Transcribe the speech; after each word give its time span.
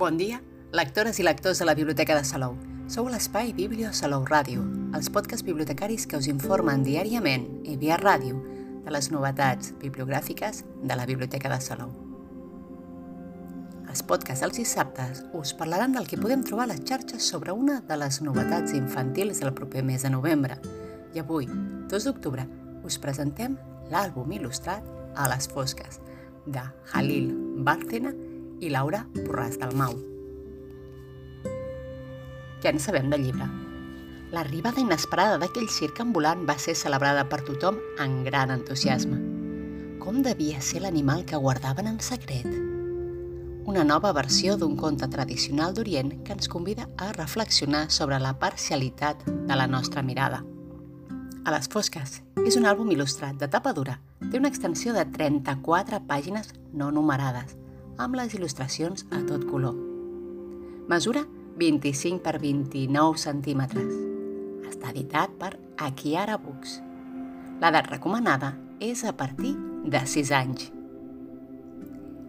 Bon 0.00 0.16
dia, 0.16 0.38
lectores 0.72 1.18
i 1.20 1.24
lectors 1.26 1.58
de 1.60 1.66
la 1.68 1.74
Biblioteca 1.74 2.14
de 2.16 2.24
Salou. 2.24 2.54
Sou 2.88 3.04
a 3.04 3.10
l'espai 3.12 3.50
Biblio 3.52 3.90
Salou 3.92 4.22
Ràdio, 4.24 4.62
els 4.96 5.10
podcasts 5.12 5.44
bibliotecaris 5.44 6.06
que 6.08 6.16
us 6.16 6.28
informen 6.30 6.80
diàriament 6.86 7.44
i 7.68 7.74
via 7.76 7.98
ràdio 8.00 8.38
de 8.86 8.94
les 8.94 9.10
novetats 9.12 9.74
bibliogràfiques 9.82 10.62
de 10.88 10.96
la 10.96 11.04
Biblioteca 11.04 11.50
de 11.52 11.58
Salou. 11.60 11.92
Els 13.92 14.00
podcasts 14.00 14.40
dels 14.40 14.62
dissabtes 14.62 15.20
us 15.36 15.52
parlaran 15.60 15.92
del 15.92 16.08
que 16.08 16.16
podem 16.22 16.46
trobar 16.48 16.64
a 16.64 16.72
les 16.72 16.80
xarxes 16.88 17.28
sobre 17.34 17.52
una 17.52 17.82
de 17.84 18.00
les 18.00 18.22
novetats 18.24 18.72
infantils 18.80 19.44
del 19.44 19.52
proper 19.52 19.84
mes 19.84 20.08
de 20.08 20.14
novembre. 20.16 20.56
I 21.12 21.20
avui, 21.20 21.44
2 21.92 22.08
d'octubre, 22.08 22.48
us 22.88 22.96
presentem 23.04 23.60
l'àlbum 23.92 24.32
il·lustrat 24.32 24.80
A 25.12 25.28
les 25.28 25.52
fosques, 25.52 26.00
de 26.48 26.64
Halil 26.94 27.34
Bárcena 27.68 28.16
i 28.16 28.29
Laura 28.68 29.06
Borràs 29.14 29.56
del 29.56 29.72
Mau. 29.72 29.94
Què 32.60 32.68
en 32.68 32.80
sabem 32.82 33.08
del 33.08 33.24
llibre? 33.24 33.46
L'arribada 34.34 34.82
inesperada 34.82 35.38
d'aquell 35.40 35.70
circ 35.72 36.02
ambulant 36.04 36.44
va 36.46 36.58
ser 36.60 36.76
celebrada 36.76 37.24
per 37.30 37.40
tothom 37.46 37.80
en 37.98 38.20
gran 38.26 38.52
entusiasme. 38.52 39.16
Com 40.02 40.20
devia 40.22 40.60
ser 40.60 40.82
l'animal 40.84 41.24
que 41.24 41.40
guardaven 41.40 41.88
en 41.88 41.98
secret? 42.04 42.46
Una 43.70 43.84
nova 43.84 44.12
versió 44.12 44.56
d'un 44.60 44.76
conte 44.76 45.08
tradicional 45.08 45.74
d'Orient 45.74 46.12
que 46.24 46.36
ens 46.36 46.48
convida 46.48 46.88
a 46.98 47.12
reflexionar 47.16 47.88
sobre 47.90 48.18
la 48.20 48.34
parcialitat 48.38 49.24
de 49.26 49.56
la 49.56 49.66
nostra 49.66 50.02
mirada. 50.02 50.44
A 51.44 51.54
les 51.54 51.68
fosques 51.72 52.20
és 52.44 52.56
un 52.60 52.68
àlbum 52.68 52.92
il·lustrat 52.92 53.40
de 53.40 53.48
tapa 53.48 53.72
dura. 53.72 54.00
Té 54.30 54.38
una 54.38 54.52
extensió 54.52 54.92
de 54.92 55.06
34 55.08 56.02
pàgines 56.08 56.52
no 56.72 56.90
numerades, 56.90 57.56
amb 58.00 58.16
les 58.16 58.32
il·lustracions 58.36 59.04
a 59.12 59.20
tot 59.28 59.44
color. 59.50 59.76
Mesura 60.90 61.22
25 61.60 62.22
per 62.24 62.38
29 62.42 63.20
centímetres. 63.20 63.90
Està 64.70 64.94
editat 64.94 65.34
per 65.40 65.52
Akiara 65.76 66.38
Books. 66.40 66.78
L'edat 67.60 67.90
recomanada 67.92 68.54
és 68.80 69.04
a 69.04 69.12
partir 69.12 69.52
de 69.84 70.00
6 70.14 70.32
anys. 70.36 70.70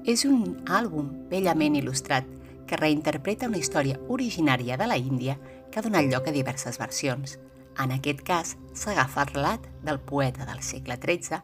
És 0.03 0.25
un 0.27 0.57
àlbum 0.67 1.07
bellament 1.31 1.77
il·lustrat 1.79 2.27
que 2.67 2.79
reinterpreta 2.79 3.47
una 3.47 3.61
història 3.61 3.99
originària 4.09 4.77
de 4.77 4.89
la 4.91 4.99
Índia 4.99 5.37
que 5.71 5.79
ha 5.79 5.85
donat 5.85 6.11
lloc 6.11 6.27
a 6.27 6.35
diverses 6.35 6.81
versions– 6.81 7.37
en 7.79 7.91
aquest 7.95 8.21
cas, 8.27 8.57
s'agafa 8.75 9.23
el 9.25 9.33
relat 9.33 9.67
del 9.85 9.99
poeta 9.99 10.45
del 10.45 10.61
segle 10.61 10.99
XIII, 11.01 11.41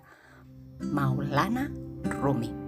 Maulana 0.93 1.69
Rumi. 2.19 2.66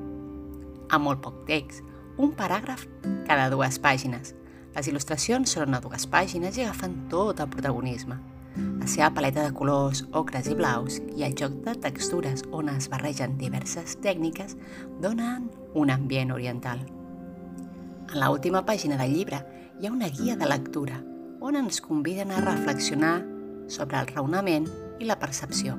Amb 0.89 1.05
molt 1.05 1.21
poc 1.21 1.43
text, 1.45 1.83
un 2.17 2.31
paràgraf 2.33 2.85
cada 3.27 3.49
dues 3.53 3.77
pàgines. 3.81 4.33
Les 4.73 4.87
il·lustracions 4.89 5.51
són 5.53 5.77
a 5.77 5.79
dues 5.83 6.07
pàgines 6.09 6.57
i 6.57 6.65
agafen 6.65 6.95
tot 7.11 7.39
el 7.43 7.49
protagonisme. 7.51 8.17
La 8.81 8.87
seva 8.89 9.11
paleta 9.13 9.43
de 9.45 9.53
colors, 9.55 10.01
ocres 10.17 10.49
i 10.49 10.55
blaus 10.57 10.97
i 11.15 11.23
el 11.27 11.35
joc 11.37 11.59
de 11.65 11.75
textures 11.83 12.41
on 12.51 12.71
es 12.73 12.89
barregen 12.89 13.37
diverses 13.37 13.95
tècniques 14.01 14.57
donen 15.03 15.45
un 15.77 15.93
ambient 15.93 16.33
oriental. 16.33 16.81
En 18.09 18.17
l'última 18.23 18.63
pàgina 18.65 18.97
del 18.97 19.13
llibre 19.13 19.43
hi 19.79 19.87
ha 19.87 19.93
una 19.93 20.09
guia 20.09 20.35
de 20.35 20.49
lectura 20.49 20.97
on 21.39 21.55
ens 21.55 21.79
conviden 21.85 22.33
a 22.33 22.41
reflexionar 22.41 23.19
sobre 23.69 24.01
el 24.01 24.09
raonament 24.09 24.65
i 24.99 25.05
la 25.05 25.19
percepció. 25.21 25.77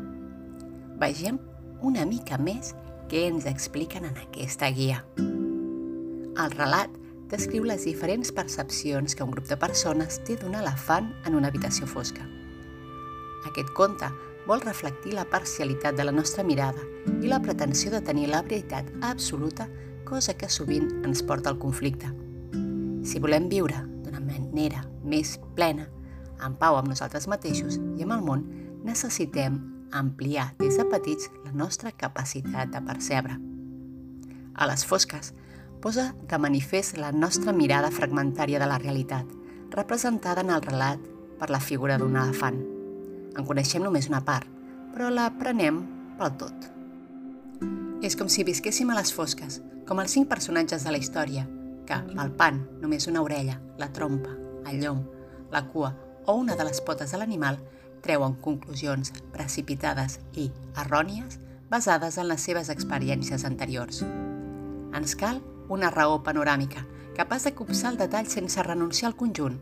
Vegem 1.02 1.42
una 1.82 2.06
mica 2.06 2.38
més 2.38 2.76
què 3.10 3.26
ens 3.26 3.46
expliquen 3.50 4.04
en 4.06 4.16
aquesta 4.22 4.68
guia. 4.70 5.00
El 5.18 6.52
relat 6.54 6.92
descriu 7.30 7.64
les 7.66 7.82
diferents 7.86 8.30
percepcions 8.34 9.16
que 9.16 9.26
un 9.26 9.32
grup 9.34 9.48
de 9.50 9.58
persones 9.58 10.20
té 10.26 10.36
d'un 10.38 10.54
elefant 10.54 11.10
en 11.26 11.34
una 11.38 11.50
habitació 11.50 11.88
fosca. 11.90 12.22
Aquest 13.50 13.72
conte 13.74 14.06
vol 14.46 14.62
reflectir 14.62 15.14
la 15.14 15.26
parcialitat 15.26 15.98
de 15.98 16.06
la 16.06 16.14
nostra 16.14 16.44
mirada 16.46 16.82
i 17.20 17.30
la 17.30 17.40
pretensió 17.42 17.90
de 17.90 18.00
tenir 18.00 18.28
la 18.30 18.42
veritat 18.46 18.86
absoluta, 19.02 19.66
cosa 20.06 20.36
que 20.38 20.48
sovint 20.48 20.88
ens 21.06 21.22
porta 21.26 21.50
al 21.50 21.58
conflicte. 21.58 22.10
Si 23.02 23.18
volem 23.18 23.50
viure 23.50 23.82
d'una 24.04 24.22
manera 24.22 24.84
més 25.02 25.36
plena, 25.58 25.88
en 26.46 26.54
pau 26.62 26.78
amb 26.78 26.88
nosaltres 26.94 27.26
mateixos 27.28 27.78
i 27.98 28.06
amb 28.06 28.16
el 28.16 28.24
món, 28.26 28.46
necessitem 28.86 29.58
ampliar 29.92 30.54
des 30.58 30.76
de 30.78 30.84
petits 30.84 31.30
la 31.44 31.52
nostra 31.52 31.92
capacitat 31.92 32.70
de 32.70 32.80
percebre. 32.86 33.36
A 34.54 34.66
les 34.66 34.84
fosques, 34.84 35.32
posa 35.80 36.14
de 36.28 36.38
manifest 36.38 36.96
la 36.98 37.12
nostra 37.12 37.52
mirada 37.52 37.90
fragmentària 37.90 38.60
de 38.60 38.68
la 38.68 38.78
realitat, 38.78 39.26
representada 39.70 40.44
en 40.44 40.50
el 40.50 40.62
relat 40.62 41.00
per 41.38 41.50
la 41.50 41.60
figura 41.60 41.96
d'un 41.98 42.16
elefant. 42.20 42.58
En 43.38 43.46
coneixem 43.46 43.82
només 43.82 44.10
una 44.10 44.24
part, 44.26 44.46
però 44.92 45.08
la 45.10 45.30
prenem 45.38 45.80
pel 46.18 46.36
tot. 46.36 46.68
És 48.04 48.16
com 48.16 48.28
si 48.28 48.44
visquéssim 48.44 48.90
a 48.90 48.98
les 48.98 49.12
fosques, 49.12 49.60
com 49.88 50.00
els 50.00 50.12
cinc 50.12 50.28
personatges 50.28 50.84
de 50.84 50.92
la 50.92 51.00
història, 51.00 51.46
que, 51.86 51.96
palpant 52.14 52.60
només 52.82 53.08
una 53.10 53.22
orella, 53.24 53.58
la 53.78 53.90
trompa, 53.92 54.36
el 54.68 54.82
llom, 54.84 55.02
la 55.50 55.64
cua 55.72 55.94
o 56.26 56.36
una 56.38 56.54
de 56.56 56.64
les 56.64 56.80
potes 56.84 57.10
de 57.10 57.18
l'animal 57.18 57.58
treuen 58.02 58.34
conclusions 58.42 59.12
precipitades 59.34 60.18
i 60.34 60.50
errònies 60.82 61.38
basades 61.70 62.18
en 62.18 62.28
les 62.28 62.42
seves 62.42 62.70
experiències 62.72 63.44
anteriors. 63.46 64.02
Ens 64.96 65.14
cal 65.14 65.40
una 65.70 65.90
raó 65.94 66.18
panoràmica, 66.26 66.82
capaç 67.16 67.46
de 67.46 67.54
copsar 67.54 67.92
el 67.92 68.00
detall 68.00 68.26
sense 68.26 68.62
renunciar 68.66 69.10
al 69.10 69.16
conjunt, 69.16 69.60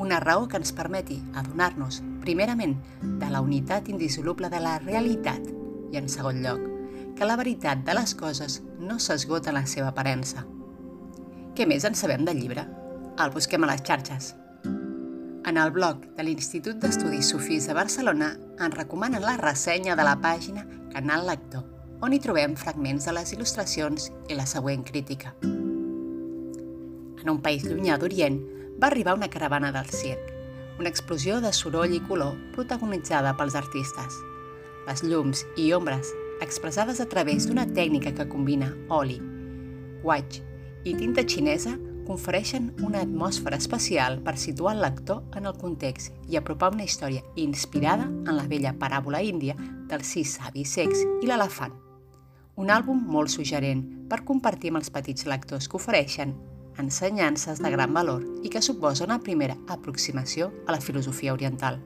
una 0.00 0.20
raó 0.20 0.48
que 0.48 0.56
ens 0.56 0.72
permeti 0.72 1.20
adonar-nos, 1.36 2.00
primerament, 2.22 2.78
de 3.02 3.28
la 3.30 3.42
unitat 3.44 3.90
indissoluble 3.92 4.48
de 4.48 4.60
la 4.64 4.78
realitat 4.80 5.44
i, 5.92 5.98
en 6.00 6.08
segon 6.08 6.40
lloc, 6.42 6.62
que 7.18 7.28
la 7.28 7.36
veritat 7.36 7.84
de 7.84 7.96
les 7.98 8.14
coses 8.16 8.62
no 8.80 8.98
s'esgota 8.98 9.52
en 9.52 9.60
la 9.60 9.66
seva 9.68 9.92
aparença. 9.92 10.46
Què 11.52 11.68
més 11.68 11.84
en 11.84 11.98
sabem 11.98 12.24
del 12.24 12.40
llibre? 12.40 12.64
El 13.20 13.34
busquem 13.34 13.64
a 13.66 13.74
les 13.74 13.84
xarxes. 13.84 14.32
En 15.44 15.56
el 15.58 15.72
blog 15.74 16.04
de 16.14 16.22
l'Institut 16.22 16.76
d'Estudis 16.78 17.32
Sofís 17.32 17.64
de 17.66 17.74
Barcelona 17.74 18.28
ens 18.62 18.76
recomanen 18.76 19.24
la 19.24 19.34
ressenya 19.40 19.96
de 19.98 20.04
la 20.06 20.14
pàgina 20.22 20.62
Canal 20.92 21.26
Lector, 21.26 21.64
on 21.98 22.14
hi 22.14 22.20
trobem 22.22 22.54
fragments 22.54 23.08
de 23.08 23.14
les 23.16 23.32
il·lustracions 23.34 24.06
i 24.30 24.36
la 24.38 24.46
següent 24.46 24.84
crítica. 24.86 25.32
En 27.18 27.32
un 27.34 27.40
país 27.42 27.66
llunyà 27.66 27.98
d'Orient 27.98 28.38
va 28.78 28.86
arribar 28.92 29.16
una 29.18 29.30
caravana 29.34 29.72
del 29.74 29.90
circ, 29.90 30.30
una 30.78 30.92
explosió 30.94 31.40
de 31.42 31.50
soroll 31.50 31.98
i 31.98 32.00
color 32.06 32.38
protagonitzada 32.54 33.34
pels 33.34 33.58
artistes. 33.58 34.22
Les 34.86 35.02
llums 35.02 35.42
i 35.58 35.72
ombres 35.74 36.14
expressades 36.42 37.02
a 37.02 37.08
través 37.10 37.50
d'una 37.50 37.66
tècnica 37.66 38.14
que 38.14 38.30
combina 38.30 38.70
oli, 38.94 39.18
guaig 40.06 40.38
i 40.86 40.94
tinta 40.94 41.26
xinesa 41.26 41.74
confereixen 42.06 42.70
una 42.82 43.00
atmosfera 43.02 43.56
especial 43.56 44.20
per 44.22 44.36
situar 44.38 44.74
el 44.76 44.82
lector 44.82 45.22
en 45.36 45.46
el 45.46 45.56
context 45.58 46.12
i 46.28 46.36
apropar 46.36 46.72
una 46.74 46.84
història 46.84 47.22
inspirada 47.36 48.08
en 48.08 48.34
la 48.36 48.46
vella 48.50 48.74
paràbola 48.78 49.22
índia 49.22 49.56
dels 49.90 50.14
sis 50.14 50.36
savis 50.38 50.74
secs 50.78 51.04
i 51.22 51.30
l'elefant. 51.30 51.74
Un 52.56 52.70
àlbum 52.70 52.98
molt 53.08 53.32
suggerent 53.32 53.84
per 54.10 54.24
compartir 54.28 54.72
amb 54.72 54.82
els 54.82 54.92
petits 54.92 55.24
lectors 55.26 55.68
que 55.68 55.78
ofereixen 55.78 56.34
ensenyances 56.78 57.60
de 57.62 57.70
gran 57.70 57.92
valor 57.94 58.24
i 58.42 58.50
que 58.52 58.62
suposa 58.62 59.04
una 59.04 59.20
primera 59.20 59.56
aproximació 59.68 60.50
a 60.66 60.72
la 60.72 60.80
filosofia 60.80 61.32
oriental. 61.32 61.80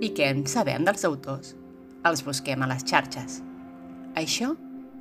I 0.00 0.12
què 0.16 0.30
en 0.32 0.44
sabem 0.48 0.84
dels 0.84 1.04
autors? 1.08 1.54
Els 2.06 2.22
busquem 2.24 2.62
a 2.62 2.70
les 2.70 2.84
xarxes. 2.86 3.40
Això 4.16 4.54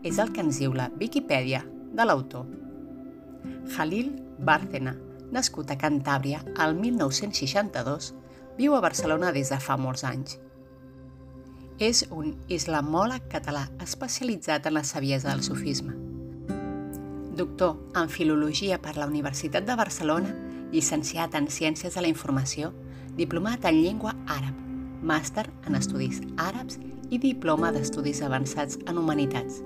és 0.03 0.19
el 0.19 0.31
que 0.33 0.43
ens 0.43 0.59
diu 0.61 0.73
la 0.73 0.89
Viquipèdia 0.99 1.63
de 1.95 2.05
l'autor. 2.05 2.45
Jalil 3.75 4.11
Bárcena, 4.39 4.95
nascut 5.31 5.71
a 5.71 5.77
Cantàbria 5.79 6.41
al 6.57 6.75
1962, 6.77 8.13
viu 8.57 8.75
a 8.75 8.81
Barcelona 8.83 9.31
des 9.35 9.51
de 9.51 9.59
fa 9.59 9.77
molts 9.77 10.05
anys. 10.07 10.39
És 11.79 12.05
un 12.11 12.35
islamòleg 12.47 13.27
català 13.31 13.65
especialitzat 13.83 14.67
en 14.67 14.77
la 14.77 14.83
saviesa 14.87 15.31
del 15.31 15.43
sufisme. 15.43 15.95
Doctor 17.35 17.75
en 17.99 18.07
Filologia 18.07 18.79
per 18.79 18.95
la 18.95 19.09
Universitat 19.11 19.65
de 19.67 19.75
Barcelona, 19.75 20.31
llicenciat 20.71 21.35
en 21.35 21.49
Ciències 21.51 21.95
de 21.95 22.01
la 22.01 22.07
Informació, 22.07 22.71
diplomat 23.17 23.67
en 23.67 23.81
Llengua 23.81 24.15
Àrab, 24.27 24.55
màster 25.03 25.49
en 25.67 25.75
Estudis 25.75 26.21
Àrabs 26.39 26.79
i 27.11 27.19
diploma 27.19 27.73
d'Estudis 27.75 28.21
Avançats 28.23 28.79
en 28.87 28.97
Humanitats. 28.97 29.59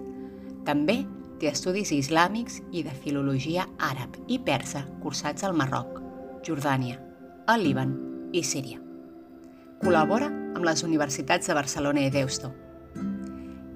També 0.65 1.03
Té 1.39 1.47
estudis 1.47 1.93
islàmics 1.95 2.57
i 2.75 2.81
de 2.83 2.91
filologia 2.91 3.63
àrab 3.79 4.17
i 4.27 4.35
persa 4.43 4.83
cursats 4.99 5.45
al 5.47 5.55
Marroc, 5.55 6.03
Jordània, 6.43 6.99
el 7.47 7.63
Líban 7.63 7.95
i 8.35 8.43
Síria. 8.43 8.75
Col·labora 9.79 10.27
amb 10.27 10.67
les 10.67 10.83
universitats 10.83 11.47
de 11.47 11.55
Barcelona 11.55 12.03
i 12.03 12.11
Deusto. 12.11 12.51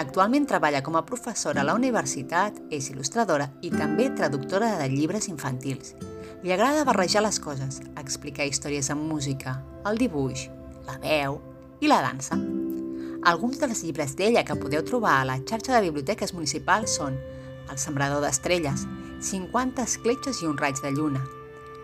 Actualment 0.01 0.47
treballa 0.47 0.81
com 0.83 0.97
a 0.99 1.05
professora 1.07 1.61
a 1.61 1.67
la 1.67 1.75
universitat, 1.75 2.57
és 2.71 2.89
il·lustradora 2.91 3.47
i 3.63 3.71
també 3.71 4.09
traductora 4.11 4.73
de 4.81 4.89
llibres 4.91 5.29
infantils. 5.31 5.93
Li 6.43 6.51
agrada 6.51 6.83
barrejar 6.87 7.23
les 7.23 7.39
coses, 7.39 7.79
explicar 7.95 8.47
històries 8.47 8.91
amb 8.91 9.07
música, 9.07 9.55
el 9.87 9.97
dibuix, 9.97 10.49
la 10.87 10.99
veu 10.99 11.39
i 11.79 11.87
la 11.91 12.01
dansa. 12.03 12.35
Alguns 13.25 13.57
dels 13.61 13.85
llibres 13.87 14.17
d'ella 14.19 14.43
que 14.45 14.59
podeu 14.59 14.83
trobar 14.85 15.15
a 15.21 15.25
la 15.31 15.39
xarxa 15.47 15.73
de 15.73 15.87
biblioteques 15.87 16.35
municipals 16.35 16.99
són 16.99 17.17
El 17.65 17.79
sembrador 17.81 18.21
d'estrelles, 18.21 18.83
50 19.25 19.81
escletxes 19.81 20.43
i 20.43 20.45
un 20.45 20.59
raig 20.59 20.77
de 20.83 20.91
lluna, 20.93 21.23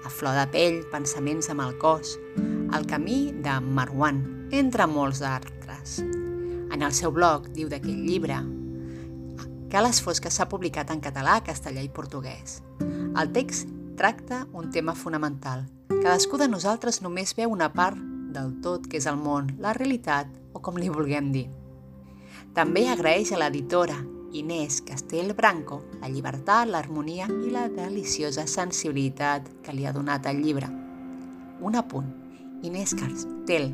A 0.06 0.10
flor 0.10 0.36
de 0.38 0.48
pell, 0.54 0.80
pensaments 0.92 1.50
amb 1.54 1.62
el 1.66 1.78
cos, 1.82 2.18
El 2.72 2.86
camí 2.88 3.34
de 3.44 3.58
Marwan, 3.60 4.22
entre 4.56 4.88
molts 4.88 5.20
d'altres. 5.20 6.00
En 6.72 6.82
el 6.82 6.94
seu 6.96 7.12
blog 7.12 7.50
diu 7.52 7.68
d'aquest 7.68 8.06
llibre 8.08 8.38
que 9.72 9.82
les 9.84 10.02
fosques 10.04 10.36
s'ha 10.36 10.48
publicat 10.52 10.90
en 10.92 11.00
català, 11.04 11.38
castellà 11.48 11.84
i 11.84 11.92
portuguès. 11.92 12.60
El 12.82 13.32
text 13.36 13.70
tracta 14.00 14.46
un 14.52 14.72
tema 14.72 14.96
fonamental. 14.96 15.66
Cadascú 15.92 16.40
de 16.40 16.48
nosaltres 16.52 17.02
només 17.04 17.36
veu 17.38 17.52
una 17.52 17.70
part 17.72 18.00
del 18.36 18.56
tot 18.64 18.88
que 18.88 19.00
és 19.00 19.08
el 19.08 19.20
món, 19.20 19.54
la 19.60 19.76
realitat 19.78 20.32
o 20.54 20.64
com 20.64 20.80
li 20.80 20.90
vulguem 20.90 21.32
dir. 21.36 21.48
També 22.56 22.88
agraeix 22.92 23.32
a 23.32 23.40
l'editora 23.40 24.00
Inés 24.34 24.80
Castell 24.88 25.34
Branco 25.36 25.82
la 26.00 26.08
llibertat, 26.08 26.70
l'harmonia 26.72 27.28
i 27.28 27.52
la 27.52 27.66
deliciosa 27.68 28.46
sensibilitat 28.48 29.50
que 29.66 29.76
li 29.76 29.86
ha 29.86 29.92
donat 29.92 30.28
el 30.32 30.40
llibre. 30.40 30.70
Un 31.60 31.76
apunt. 31.76 32.08
Inés 32.64 32.94
Castell 32.96 33.74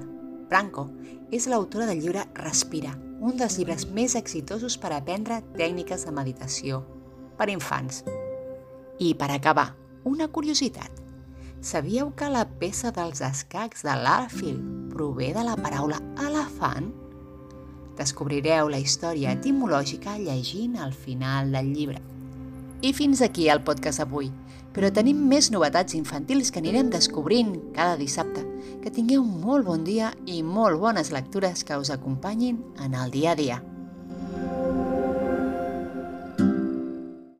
Branco 0.49 0.87
és 1.31 1.45
l'autora 1.45 1.85
del 1.85 2.01
llibre 2.01 2.25
Respira, 2.39 2.95
un 3.21 3.37
dels 3.37 3.57
llibres 3.59 3.85
més 3.93 4.15
exitosos 4.17 4.77
per 4.81 4.95
aprendre 4.95 5.43
tècniques 5.57 6.07
de 6.07 6.13
meditació 6.15 6.81
per 7.37 7.51
infants. 7.53 8.01
I 8.97 9.13
per 9.13 9.29
acabar, 9.29 9.75
una 10.09 10.27
curiositat. 10.33 11.03
Sabíeu 11.61 12.13
que 12.17 12.29
la 12.33 12.47
peça 12.61 12.89
dels 12.95 13.21
escacs 13.21 13.83
de 13.85 13.93
l'Arfil 13.93 14.57
prové 14.89 15.33
de 15.37 15.43
la 15.45 15.57
paraula 15.59 15.99
elefant? 16.25 17.06
Descobrireu 17.97 18.69
la 18.69 18.79
història 18.79 19.33
etimològica 19.33 20.17
llegint 20.21 20.77
al 20.77 20.93
final 20.93 21.51
del 21.51 21.73
llibre. 21.73 22.01
I 22.85 22.93
fins 22.93 23.23
aquí 23.25 23.49
el 23.49 23.63
podcast 23.65 24.03
avui 24.03 24.29
però 24.77 24.91
tenim 24.93 25.23
més 25.25 25.47
novetats 25.49 25.95
infantils 25.97 26.51
que 26.53 26.61
anirem 26.61 26.91
descobrint 26.93 27.55
cada 27.73 27.95
dissabte. 27.97 28.43
Que 28.83 28.93
tingueu 28.93 29.23
molt 29.25 29.65
bon 29.65 29.81
dia 29.87 30.11
i 30.29 30.43
molt 30.45 30.77
bones 30.77 31.09
lectures 31.15 31.65
que 31.65 31.79
us 31.81 31.89
acompanyin 31.89 32.61
en 32.85 32.93
el 32.93 33.09
dia 33.09 33.33
a 33.33 33.39
dia. 33.39 33.57